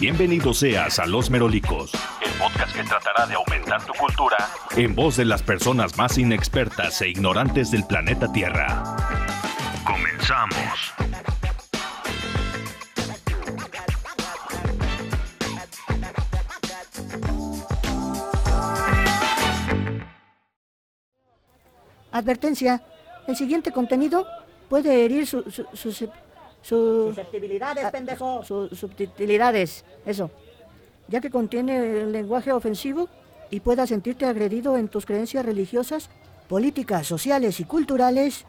[0.00, 1.92] Bienvenido seas a Los Merolicos,
[2.24, 7.02] el podcast que tratará de aumentar tu cultura en voz de las personas más inexpertas
[7.02, 8.96] e ignorantes del planeta Tierra.
[9.84, 10.94] Comenzamos.
[22.10, 22.82] Advertencia.
[23.26, 24.26] El siguiente contenido
[24.70, 25.44] puede herir su,
[26.62, 28.42] su- Susceptibilidades, ah, pendejo.
[28.44, 30.30] su- subtilidades, eso.
[31.08, 33.08] Ya que contiene el lenguaje ofensivo
[33.50, 36.10] y puedas sentirte agredido en tus creencias religiosas,
[36.48, 38.44] políticas, sociales y culturales,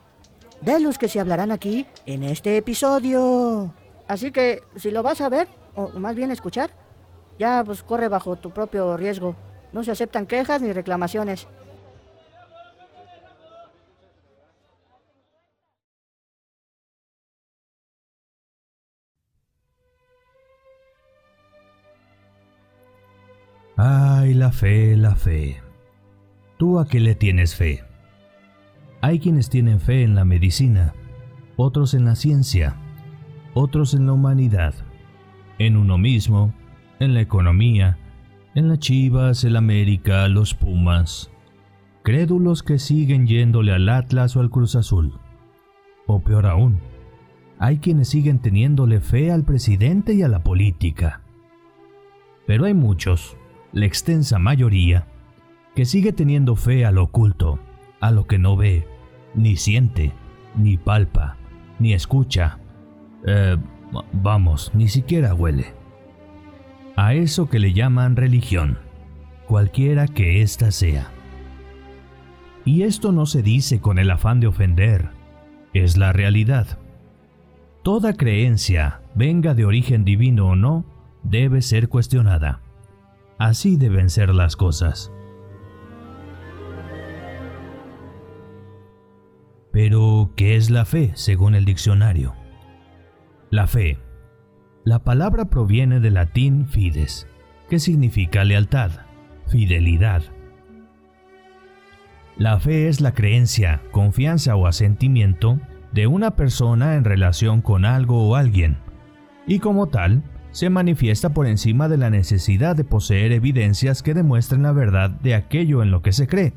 [0.61, 3.73] de los que se hablarán aquí en este episodio.
[4.07, 6.69] Así que si lo vas a ver, o más bien escuchar,
[7.39, 9.35] ya pues corre bajo tu propio riesgo.
[9.73, 11.47] No se aceptan quejas ni reclamaciones.
[23.77, 25.61] Ay, la fe, la fe.
[26.57, 27.83] ¿Tú a qué le tienes fe?
[29.01, 30.93] Hay quienes tienen fe en la medicina,
[31.55, 32.75] otros en la ciencia,
[33.53, 34.75] otros en la humanidad,
[35.57, 36.53] en uno mismo,
[36.99, 37.97] en la economía,
[38.53, 41.31] en las Chivas, el América, los Pumas.
[42.03, 45.13] Crédulos que siguen yéndole al Atlas o al Cruz Azul.
[46.05, 46.79] O peor aún,
[47.57, 51.21] hay quienes siguen teniéndole fe al presidente y a la política.
[52.45, 53.37] Pero hay muchos,
[53.73, 55.07] la extensa mayoría,
[55.75, 57.59] que sigue teniendo fe a lo oculto,
[57.99, 58.87] a lo que no ve,
[59.35, 60.11] ni siente,
[60.55, 61.37] ni palpa,
[61.79, 62.59] ni escucha.
[63.25, 63.57] Eh,
[64.11, 65.73] vamos, ni siquiera huele.
[66.95, 68.77] A eso que le llaman religión,
[69.47, 71.09] cualquiera que ésta sea.
[72.65, 75.09] Y esto no se dice con el afán de ofender,
[75.73, 76.79] es la realidad.
[77.81, 80.85] Toda creencia, venga de origen divino o no,
[81.23, 82.61] debe ser cuestionada.
[83.41, 85.11] Así deben ser las cosas.
[89.71, 92.35] Pero, ¿qué es la fe según el diccionario?
[93.49, 93.97] La fe.
[94.83, 97.27] La palabra proviene del latín fides,
[97.67, 98.91] que significa lealtad,
[99.47, 100.21] fidelidad.
[102.37, 105.59] La fe es la creencia, confianza o asentimiento
[105.93, 108.77] de una persona en relación con algo o alguien,
[109.47, 114.63] y como tal, se manifiesta por encima de la necesidad de poseer evidencias que demuestren
[114.63, 116.53] la verdad de aquello en lo que se cree.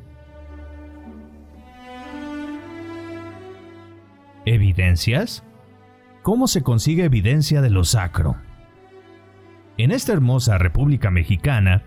[4.46, 5.44] ¿Evidencias?
[6.22, 8.36] ¿Cómo se consigue evidencia de lo sacro?
[9.78, 11.82] En esta hermosa República Mexicana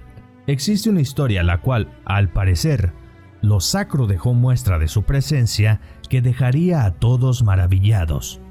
[0.48, 2.94] existe una historia la cual, al parecer,
[3.42, 8.42] lo sacro dejó muestra de su presencia que dejaría a todos maravillados.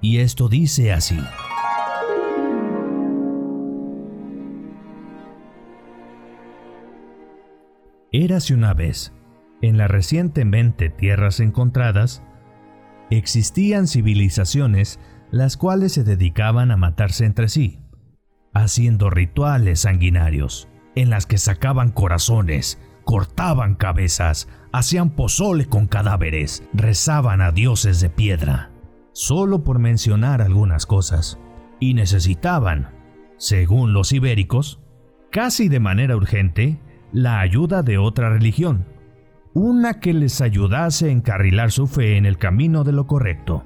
[0.00, 1.18] Y esto dice así.
[8.18, 9.12] Érase una vez,
[9.60, 12.22] en las recientemente tierras encontradas,
[13.10, 14.98] existían civilizaciones
[15.30, 17.78] las cuales se dedicaban a matarse entre sí,
[18.54, 27.42] haciendo rituales sanguinarios, en las que sacaban corazones, cortaban cabezas, hacían pozole con cadáveres, rezaban
[27.42, 28.70] a dioses de piedra,
[29.12, 31.38] solo por mencionar algunas cosas,
[31.80, 32.94] y necesitaban,
[33.36, 34.80] según los ibéricos,
[35.30, 36.80] casi de manera urgente,
[37.16, 38.84] la ayuda de otra religión,
[39.54, 43.64] una que les ayudase a encarrilar su fe en el camino de lo correcto.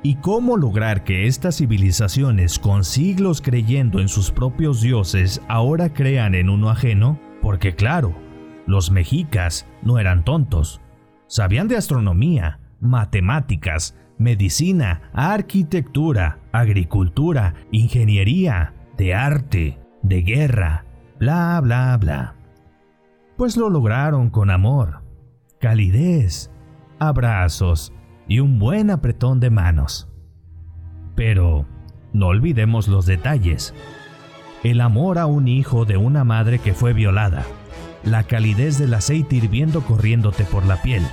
[0.00, 6.36] ¿Y cómo lograr que estas civilizaciones con siglos creyendo en sus propios dioses ahora crean
[6.36, 7.18] en uno ajeno?
[7.42, 8.14] Porque claro,
[8.68, 10.80] los mexicas no eran tontos.
[11.26, 20.84] Sabían de astronomía, matemáticas, medicina, arquitectura, agricultura, ingeniería, de arte, de guerra,
[21.20, 22.34] bla, bla, bla.
[23.36, 25.02] Pues lo lograron con amor,
[25.60, 26.50] calidez,
[26.98, 27.92] abrazos
[28.26, 30.08] y un buen apretón de manos.
[31.14, 31.66] Pero
[32.14, 33.74] no olvidemos los detalles.
[34.64, 37.44] El amor a un hijo de una madre que fue violada,
[38.02, 41.06] la calidez del aceite hirviendo corriéndote por la piel,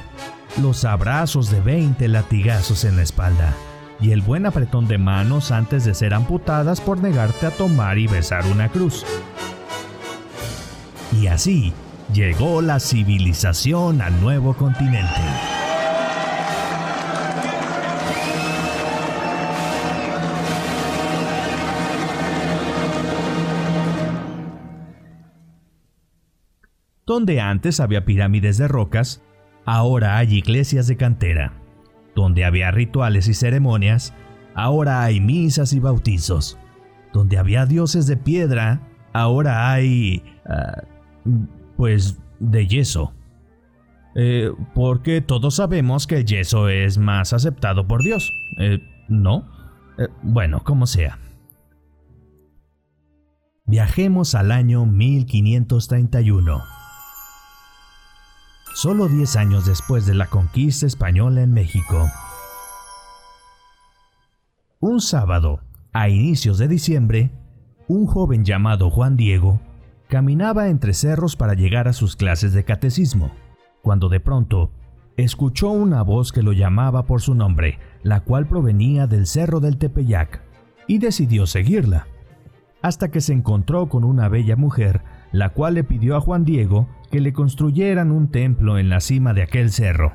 [0.61, 3.53] los abrazos de 20 latigazos en la espalda
[3.99, 8.07] y el buen apretón de manos antes de ser amputadas por negarte a tomar y
[8.07, 9.05] besar una cruz.
[11.19, 11.73] Y así
[12.13, 15.03] llegó la civilización al nuevo continente.
[27.07, 29.23] Donde antes había pirámides de rocas,
[29.65, 31.53] ahora hay iglesias de cantera.
[32.13, 34.13] Donde había rituales y ceremonias,
[34.53, 36.59] ahora hay misas y bautizos.
[37.13, 38.81] donde había dioses de piedra,
[39.13, 40.21] ahora hay...
[40.45, 40.83] Ah,
[41.75, 43.13] pues de yeso.
[44.15, 48.31] Eh, porque todos sabemos que el yeso es más aceptado por Dios.
[48.57, 49.47] Eh, ¿No?
[49.97, 51.19] Eh, bueno, como sea.
[53.65, 56.63] Viajemos al año 1531.
[58.73, 62.07] Solo 10 años después de la conquista española en México.
[64.79, 65.61] Un sábado,
[65.93, 67.31] a inicios de diciembre,
[67.87, 69.59] un joven llamado Juan Diego
[70.07, 73.31] caminaba entre cerros para llegar a sus clases de catecismo,
[73.81, 74.71] cuando de pronto
[75.17, 79.77] escuchó una voz que lo llamaba por su nombre, la cual provenía del cerro del
[79.77, 80.41] Tepeyac,
[80.87, 82.07] y decidió seguirla,
[82.81, 85.01] hasta que se encontró con una bella mujer,
[85.31, 89.33] la cual le pidió a Juan Diego que le construyeran un templo en la cima
[89.33, 90.13] de aquel cerro,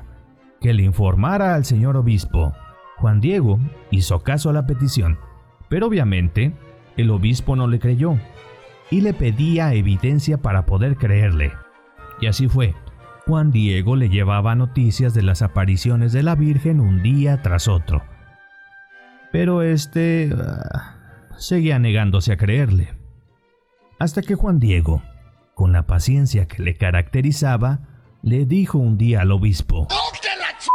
[0.59, 2.53] que le informara al señor obispo.
[2.97, 3.59] Juan Diego
[3.91, 5.19] hizo caso a la petición,
[5.69, 6.55] pero obviamente
[6.95, 8.17] el obispo no le creyó
[8.93, 11.51] y le pedía evidencia para poder creerle.
[12.21, 12.75] Y así fue.
[13.25, 18.03] Juan Diego le llevaba noticias de las apariciones de la Virgen un día tras otro.
[19.31, 22.93] Pero este ah, seguía negándose a creerle.
[23.97, 25.01] Hasta que Juan Diego
[25.55, 27.79] con la paciencia que le caracterizaba,
[28.21, 29.95] le dijo un día al obispo: ¡Tú
[30.39, 30.67] la ch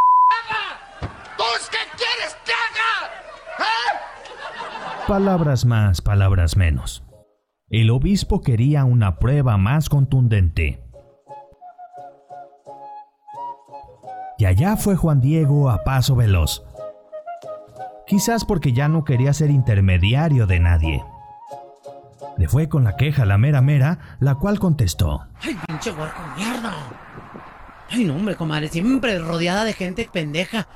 [1.37, 3.13] ¿Tú qué quieres que haga?
[3.61, 5.07] ¿Eh?
[5.07, 7.05] Palabras más, palabras menos.
[7.71, 10.83] El obispo quería una prueba más contundente.
[14.39, 16.65] Y allá fue Juan Diego a paso veloz.
[18.07, 21.05] Quizás porque ya no quería ser intermediario de nadie.
[22.39, 25.27] Le fue con la queja la mera mera, la cual contestó.
[25.43, 26.73] ¡Ay, pinche huerco mierda!
[27.91, 28.69] ¡Ay, no, hombre, comadre!
[28.69, 30.69] Siempre rodeada de gente pendeja.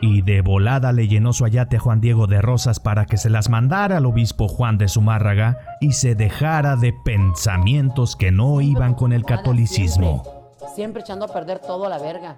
[0.00, 3.30] Y de volada le llenó su ayate a Juan Diego de rosas para que se
[3.30, 8.94] las mandara al obispo Juan de Zumárraga y se dejara de pensamientos que no iban
[8.94, 10.22] con el catolicismo.
[10.22, 12.36] Siempre, siempre echando a perder todo a la verga.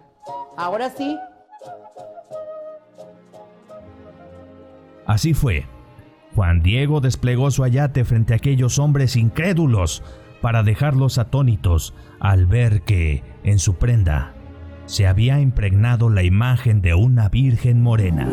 [0.57, 1.19] Ahora sí.
[5.07, 5.67] Así fue.
[6.35, 10.03] Juan Diego desplegó su ayate frente a aquellos hombres incrédulos
[10.41, 14.35] para dejarlos atónitos al ver que, en su prenda,
[14.93, 18.31] se había impregnado la imagen de una Virgen morena.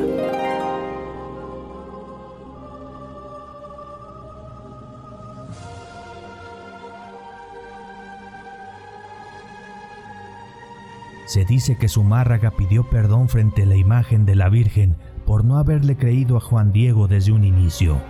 [11.27, 15.59] Se dice que Zumárraga pidió perdón frente a la imagen de la Virgen por no
[15.59, 18.01] haberle creído a Juan Diego desde un inicio.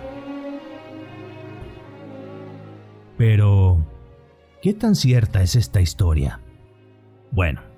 [3.16, 3.86] Pero,
[4.60, 6.40] ¿qué tan cierta es esta historia?
[7.30, 7.69] Bueno,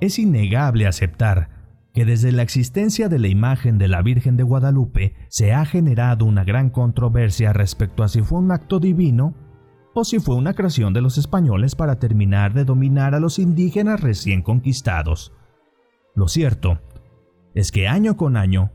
[0.00, 1.48] es innegable aceptar
[1.94, 6.26] que desde la existencia de la imagen de la Virgen de Guadalupe se ha generado
[6.26, 9.34] una gran controversia respecto a si fue un acto divino
[9.94, 14.02] o si fue una creación de los españoles para terminar de dominar a los indígenas
[14.02, 15.32] recién conquistados.
[16.14, 16.80] Lo cierto
[17.54, 18.70] es que año con año,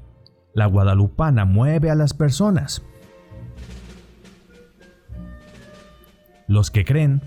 [0.55, 2.81] la guadalupana mueve a las personas.
[6.47, 7.21] Los que creen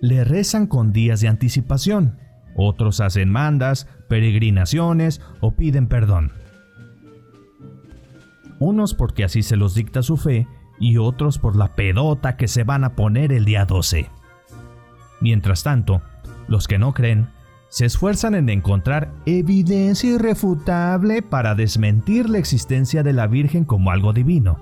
[0.00, 2.18] le rezan con días de anticipación,
[2.56, 6.32] otros hacen mandas, peregrinaciones o piden perdón.
[8.58, 10.48] Unos porque así se los dicta su fe
[10.80, 14.08] y otros por la pedota que se van a poner el día 12.
[15.20, 16.02] Mientras tanto,
[16.48, 17.28] los que no creen
[17.68, 24.12] se esfuerzan en encontrar evidencia irrefutable para desmentir la existencia de la Virgen como algo
[24.12, 24.58] divino.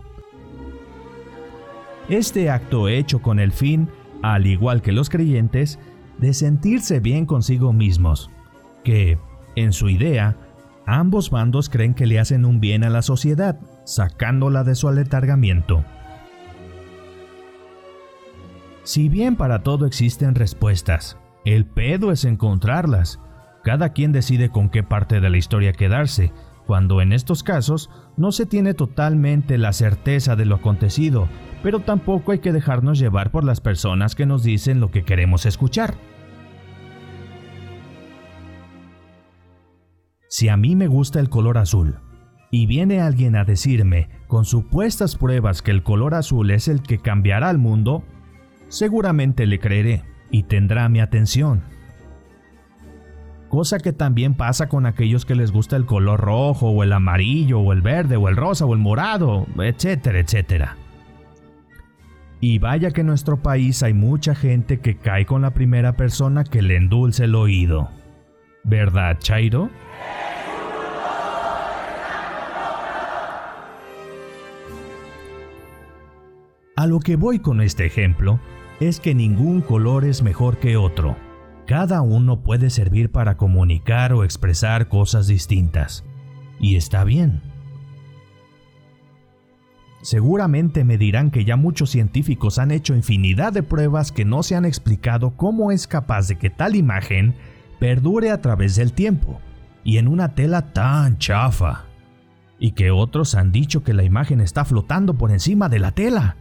[2.09, 3.89] Este acto hecho con el fin,
[4.23, 5.79] al igual que los creyentes,
[6.19, 8.31] de sentirse bien consigo mismos,
[8.83, 9.19] que,
[9.57, 10.37] en su idea,
[10.87, 15.85] ambos bandos creen que le hacen un bien a la sociedad, sacándola de su aletargamiento.
[18.85, 23.19] Si bien para todo existen respuestas, el pedo es encontrarlas.
[23.63, 26.33] Cada quien decide con qué parte de la historia quedarse,
[26.67, 31.29] cuando en estos casos no se tiene totalmente la certeza de lo acontecido,
[31.65, 35.47] pero tampoco hay que dejarnos llevar por las personas que nos dicen lo que queremos
[35.47, 35.95] escuchar.
[40.29, 41.97] Si a mí me gusta el color azul,
[42.51, 46.99] y viene alguien a decirme con supuestas pruebas que el color azul es el que
[46.99, 48.05] cambiará al mundo,
[48.69, 51.65] seguramente le creeré y tendrá mi atención.
[53.49, 57.61] Cosa que también pasa con aquellos que les gusta el color rojo o el amarillo
[57.61, 60.77] o el verde o el rosa o el morado, etcétera, etcétera.
[62.47, 66.45] Y vaya que en nuestro país hay mucha gente que cae con la primera persona
[66.45, 67.89] que le endulce el oído.
[68.65, 69.71] ¿Verdad, Chairo?
[76.77, 78.39] A lo que voy con este ejemplo
[78.79, 81.17] es que ningún color es mejor que otro.
[81.67, 86.05] Cada uno puede servir para comunicar o expresar cosas distintas.
[86.61, 87.54] Y está bien.
[90.05, 94.55] Seguramente me dirán que ya muchos científicos han hecho infinidad de pruebas que no se
[94.55, 97.35] han explicado cómo es capaz de que tal imagen
[97.81, 99.41] perdure a través del tiempo
[99.83, 101.87] y en una tela tan chafa.
[102.59, 106.37] Y que otros han dicho que la imagen está flotando por encima de la tela.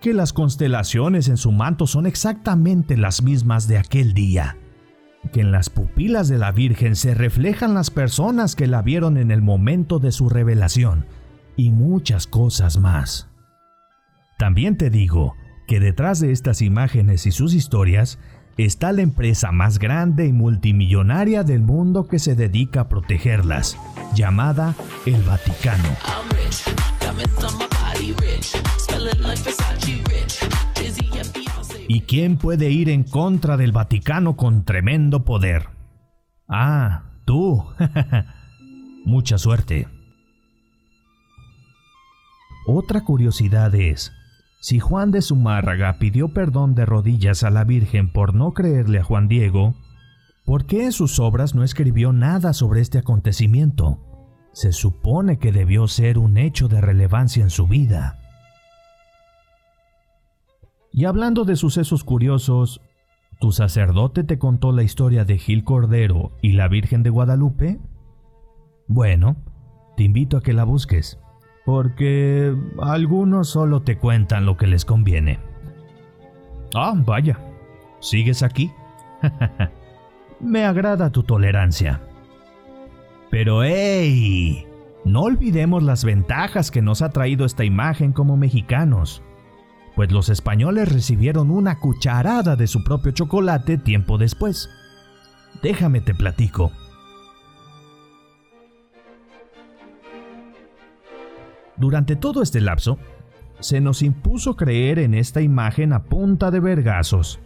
[0.00, 4.56] Que las constelaciones en su manto son exactamente las mismas de aquel día.
[5.34, 9.30] Que en las pupilas de la Virgen se reflejan las personas que la vieron en
[9.30, 11.04] el momento de su revelación.
[11.56, 13.28] Y muchas cosas más.
[14.38, 15.34] También te digo
[15.66, 18.18] que detrás de estas imágenes y sus historias
[18.56, 23.78] está la empresa más grande y multimillonaria del mundo que se dedica a protegerlas,
[24.14, 25.88] llamada el Vaticano.
[31.88, 35.68] ¿Y quién puede ir en contra del Vaticano con tremendo poder?
[36.48, 37.64] Ah, tú.
[39.04, 39.86] Mucha suerte.
[42.68, 44.12] Otra curiosidad es,
[44.58, 49.04] si Juan de Zumárraga pidió perdón de rodillas a la Virgen por no creerle a
[49.04, 49.76] Juan Diego,
[50.44, 54.00] ¿por qué en sus obras no escribió nada sobre este acontecimiento?
[54.52, 58.18] Se supone que debió ser un hecho de relevancia en su vida.
[60.92, 62.80] Y hablando de sucesos curiosos,
[63.38, 67.78] ¿tu sacerdote te contó la historia de Gil Cordero y la Virgen de Guadalupe?
[68.88, 69.36] Bueno,
[69.96, 71.20] te invito a que la busques
[71.66, 75.40] porque algunos solo te cuentan lo que les conviene.
[76.74, 77.38] Ah, vaya,
[77.98, 78.70] ¿sigues aquí?
[80.40, 82.00] Me agrada tu tolerancia.
[83.30, 84.64] Pero ¡hey!
[85.04, 89.22] No olvidemos las ventajas que nos ha traído esta imagen como mexicanos,
[89.96, 94.70] pues los españoles recibieron una cucharada de su propio chocolate tiempo después.
[95.62, 96.70] Déjame te platico.
[101.76, 102.98] Durante todo este lapso,
[103.60, 107.40] se nos impuso creer en esta imagen a punta de vergazos,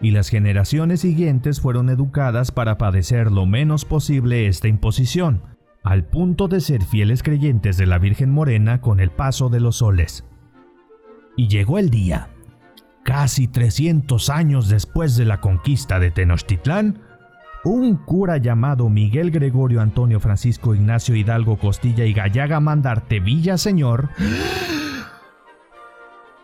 [0.00, 5.42] y las generaciones siguientes fueron educadas para padecer lo menos posible esta imposición,
[5.84, 9.76] al punto de ser fieles creyentes de la Virgen Morena con el paso de los
[9.76, 10.24] soles.
[11.36, 12.30] Y llegó el día,
[13.04, 17.00] casi 300 años después de la conquista de Tenochtitlán,
[17.64, 24.10] un cura llamado Miguel Gregorio Antonio Francisco Ignacio Hidalgo Costilla y Gallaga Mandarte Villaseñor,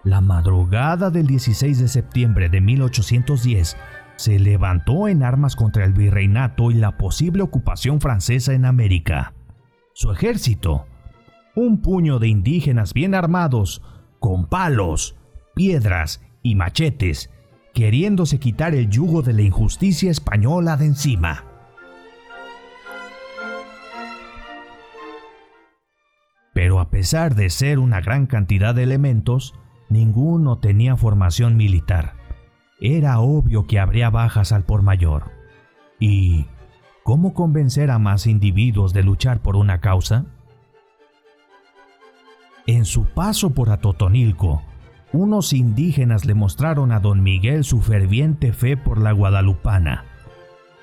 [0.05, 3.77] la madrugada del 16 de septiembre de 1810
[4.17, 9.35] se levantó en armas contra el virreinato y la posible ocupación francesa en América.
[9.95, 10.87] Su ejército,
[11.55, 13.83] un puño de indígenas bien armados,
[14.19, 15.17] con palos,
[15.55, 17.31] piedras y machetes,
[17.79, 21.45] queriéndose quitar el yugo de la injusticia española de encima.
[26.53, 29.55] Pero a pesar de ser una gran cantidad de elementos,
[29.89, 32.15] ninguno tenía formación militar.
[32.81, 35.31] Era obvio que habría bajas al por mayor.
[36.01, 36.47] ¿Y
[37.05, 40.25] cómo convencer a más individuos de luchar por una causa?
[42.67, 44.65] En su paso por Atotonilco,
[45.13, 50.05] unos indígenas le mostraron a don Miguel su ferviente fe por la guadalupana.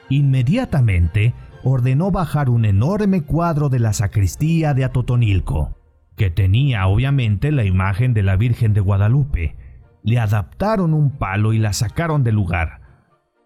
[0.10, 5.78] Inmediatamente ordenó bajar un enorme cuadro de la sacristía de Atotonilco,
[6.16, 9.56] que tenía obviamente la imagen de la Virgen de Guadalupe.
[10.04, 12.82] Le adaptaron un palo y la sacaron del lugar.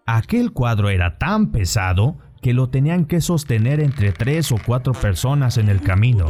[0.06, 5.58] Aquel cuadro era tan pesado que lo tenían que sostener entre tres o cuatro personas
[5.58, 6.26] en el camino.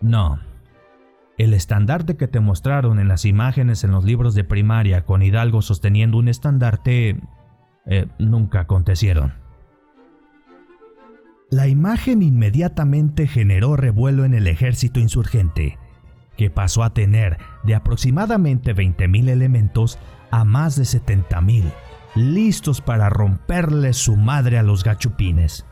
[0.00, 0.38] No,
[1.40, 5.62] el estandarte que te mostraron en las imágenes en los libros de primaria con Hidalgo
[5.62, 7.18] sosteniendo un estandarte
[7.86, 9.32] eh, nunca acontecieron.
[11.50, 15.78] La imagen inmediatamente generó revuelo en el ejército insurgente,
[16.36, 19.98] que pasó a tener de aproximadamente 20.000 elementos
[20.30, 21.72] a más de 70.000,
[22.16, 25.64] listos para romperle su madre a los gachupines.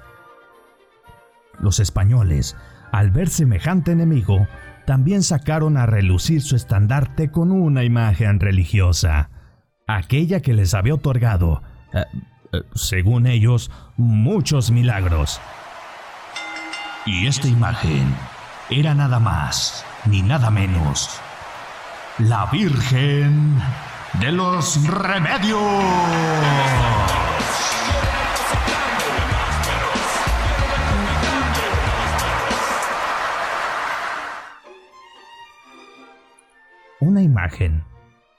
[1.60, 2.56] Los españoles,
[2.90, 4.48] al ver semejante enemigo,
[4.88, 9.28] también sacaron a relucir su estandarte con una imagen religiosa,
[9.86, 12.06] aquella que les había otorgado, eh,
[12.54, 15.42] eh, según ellos, muchos milagros.
[17.04, 18.14] Y esta imagen
[18.70, 21.20] era nada más ni nada menos
[22.16, 23.58] la Virgen
[24.14, 25.58] de los Remedios.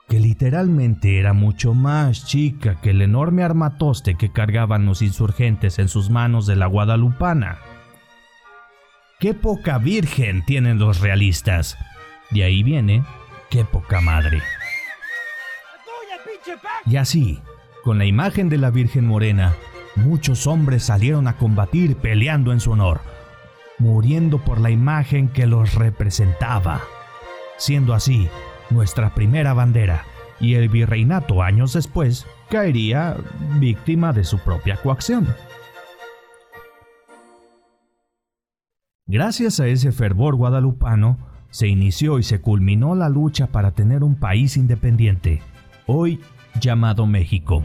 [0.08, 5.88] Que literalmente era mucho más chica que el enorme armatoste que cargaban los insurgentes en
[5.88, 7.58] sus manos de la guadalupana.
[9.18, 11.78] Qué poca virgen tienen los realistas.
[12.30, 13.04] De ahí viene,
[13.50, 14.42] qué poca madre.
[16.86, 17.40] Y así,
[17.84, 19.54] con la imagen de la Virgen Morena,
[19.94, 23.00] muchos hombres salieron a combatir peleando en su honor,
[23.78, 26.80] muriendo por la imagen que los representaba,
[27.58, 28.28] siendo así
[28.70, 30.04] nuestra primera bandera,
[30.40, 33.16] y el virreinato años después caería
[33.58, 35.28] víctima de su propia coacción.
[39.06, 41.18] Gracias a ese fervor guadalupano,
[41.50, 45.42] se inició y se culminó la lucha para tener un país independiente,
[45.86, 46.20] hoy
[46.60, 47.62] llamado México.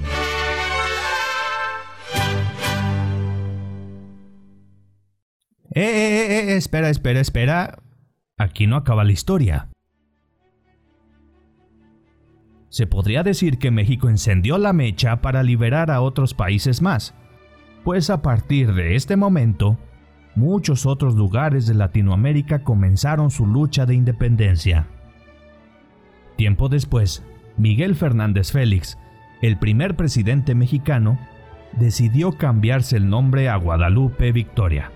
[5.71, 7.79] Eh, eh, eh, eh, espera, espera, espera.
[8.37, 9.69] Aquí no acaba la historia.
[12.75, 17.15] Se podría decir que México encendió la mecha para liberar a otros países más,
[17.85, 19.77] pues a partir de este momento,
[20.35, 24.87] muchos otros lugares de Latinoamérica comenzaron su lucha de independencia.
[26.35, 27.23] Tiempo después,
[27.55, 28.97] Miguel Fernández Félix,
[29.41, 31.17] el primer presidente mexicano,
[31.77, 34.91] decidió cambiarse el nombre a Guadalupe Victoria,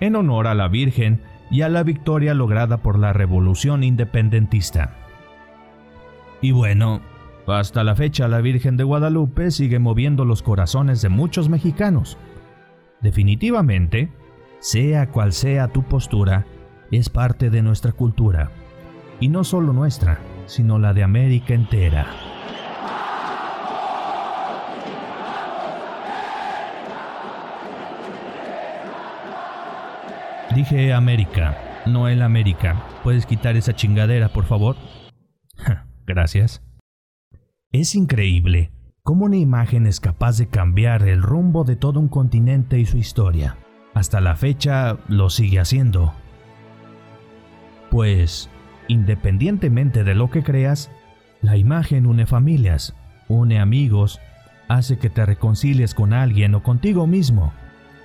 [0.00, 1.20] en honor a la Virgen
[1.50, 5.03] y a la victoria lograda por la Revolución Independentista.
[6.44, 7.00] Y bueno,
[7.46, 12.18] hasta la fecha la Virgen de Guadalupe sigue moviendo los corazones de muchos mexicanos.
[13.00, 14.12] Definitivamente,
[14.58, 16.44] sea cual sea tu postura,
[16.90, 18.50] es parte de nuestra cultura.
[19.20, 22.08] Y no solo nuestra, sino la de América entera.
[30.54, 32.82] Dije América, no el América.
[33.02, 34.76] ¿Puedes quitar esa chingadera, por favor?
[36.14, 36.62] Gracias.
[37.72, 38.70] Es increíble
[39.02, 42.98] cómo una imagen es capaz de cambiar el rumbo de todo un continente y su
[42.98, 43.56] historia.
[43.94, 46.14] Hasta la fecha lo sigue haciendo.
[47.90, 48.48] Pues,
[48.86, 50.92] independientemente de lo que creas,
[51.42, 52.94] la imagen une familias,
[53.26, 54.20] une amigos,
[54.68, 57.52] hace que te reconcilies con alguien o contigo mismo.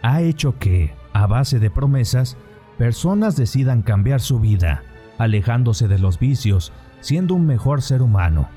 [0.02, 2.38] Ha hecho que, a base de promesas,
[2.80, 4.82] personas decidan cambiar su vida,
[5.20, 8.50] alejándose de los vicios, siendo un mejor ser humano,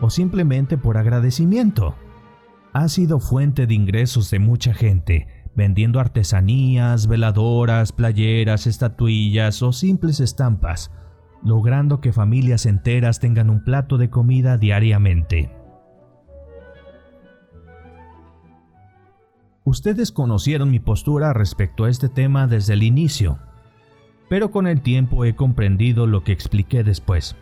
[0.00, 1.94] o simplemente por agradecimiento.
[2.72, 10.20] Ha sido fuente de ingresos de mucha gente, vendiendo artesanías, veladoras, playeras, estatuillas o simples
[10.20, 10.90] estampas,
[11.42, 15.50] logrando que familias enteras tengan un plato de comida diariamente.
[19.64, 23.38] Ustedes conocieron mi postura respecto a este tema desde el inicio,
[24.28, 27.36] pero con el tiempo he comprendido lo que expliqué después.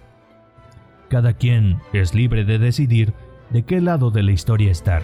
[1.09, 3.15] Cada quien es libre de decidir
[3.51, 5.03] de qué lado de la historia estar,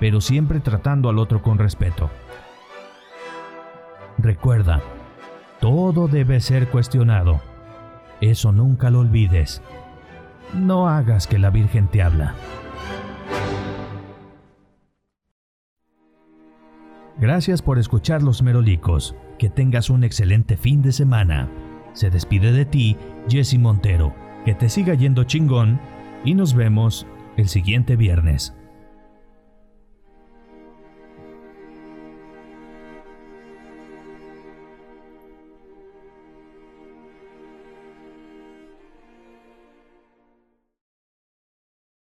[0.00, 2.10] pero siempre tratando al otro con respeto.
[4.18, 4.82] Recuerda,
[5.60, 7.40] todo debe ser cuestionado.
[8.20, 9.62] Eso nunca lo olvides.
[10.54, 12.34] No hagas que la Virgen te habla.
[17.18, 19.14] Gracias por escuchar Los Merolicos.
[19.38, 21.48] Que tengas un excelente fin de semana.
[21.92, 22.96] Se despide de ti,
[23.28, 24.25] Jesse Montero.
[24.46, 25.80] Que te siga yendo chingón
[26.24, 27.04] y nos vemos
[27.36, 28.55] el siguiente viernes.